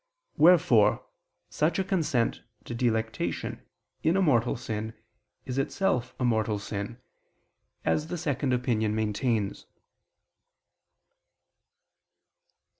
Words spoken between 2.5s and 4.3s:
to delectation in a